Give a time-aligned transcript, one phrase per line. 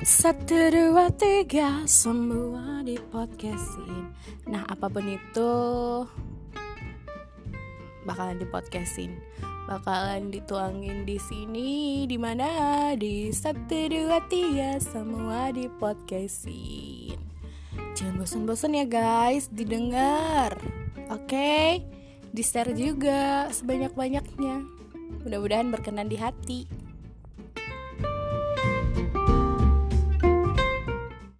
[0.00, 4.08] Satu dua tiga semua di podcastin.
[4.48, 5.52] Nah apa pun itu
[8.08, 9.20] bakalan di podcastin,
[9.68, 12.48] bakalan dituangin di sini, di mana
[12.96, 17.20] di satu dua tiga semua di podcastin.
[17.92, 20.56] Jangan bosan-bosan ya guys, didengar,
[21.12, 21.28] oke?
[21.28, 21.84] Okay?
[22.32, 24.64] Di share juga sebanyak-banyaknya.
[25.28, 26.89] Mudah-mudahan berkenan di hati.